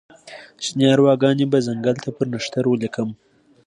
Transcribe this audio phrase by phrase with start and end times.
[0.65, 3.09] شني ارواګانې به ځنګل ته پر نښتر ولیکم